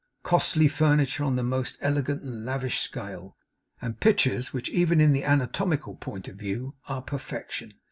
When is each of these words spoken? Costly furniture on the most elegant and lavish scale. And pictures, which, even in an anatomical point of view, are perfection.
Costly 0.23 0.67
furniture 0.67 1.23
on 1.23 1.35
the 1.35 1.43
most 1.43 1.77
elegant 1.79 2.23
and 2.23 2.43
lavish 2.43 2.79
scale. 2.79 3.37
And 3.79 3.99
pictures, 3.99 4.51
which, 4.51 4.67
even 4.71 4.99
in 4.99 5.15
an 5.15 5.23
anatomical 5.23 5.93
point 5.95 6.27
of 6.27 6.37
view, 6.37 6.73
are 6.87 7.03
perfection. 7.03 7.75